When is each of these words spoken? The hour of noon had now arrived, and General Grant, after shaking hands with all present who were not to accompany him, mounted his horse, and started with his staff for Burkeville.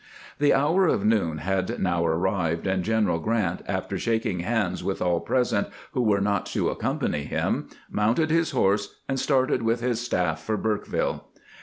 The 0.39 0.51
hour 0.55 0.87
of 0.87 1.05
noon 1.05 1.37
had 1.37 1.77
now 1.79 2.03
arrived, 2.03 2.65
and 2.65 2.83
General 2.83 3.19
Grant, 3.19 3.61
after 3.67 3.99
shaking 3.99 4.39
hands 4.39 4.83
with 4.83 4.99
all 4.99 5.19
present 5.19 5.67
who 5.91 6.01
were 6.01 6.19
not 6.21 6.47
to 6.47 6.69
accompany 6.69 7.25
him, 7.25 7.67
mounted 7.87 8.31
his 8.31 8.49
horse, 8.49 8.95
and 9.07 9.19
started 9.19 9.61
with 9.61 9.81
his 9.81 10.01
staff 10.01 10.41
for 10.41 10.57
Burkeville. 10.57 11.25